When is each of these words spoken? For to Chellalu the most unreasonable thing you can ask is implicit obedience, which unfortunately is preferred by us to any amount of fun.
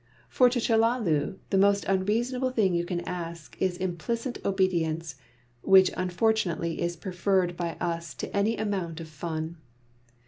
For 0.29 0.49
to 0.49 0.59
Chellalu 0.59 1.37
the 1.51 1.59
most 1.59 1.85
unreasonable 1.85 2.49
thing 2.49 2.73
you 2.73 2.85
can 2.85 3.01
ask 3.01 3.55
is 3.61 3.77
implicit 3.77 4.43
obedience, 4.43 5.13
which 5.61 5.91
unfortunately 5.95 6.81
is 6.81 6.95
preferred 6.95 7.55
by 7.55 7.73
us 7.79 8.15
to 8.15 8.35
any 8.35 8.57
amount 8.57 8.99
of 8.99 9.07
fun. 9.07 9.57